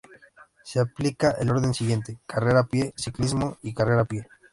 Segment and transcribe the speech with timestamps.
[0.63, 4.25] Se aplica el orden siguiente: carrera a pie, ciclismo y carrera a pie.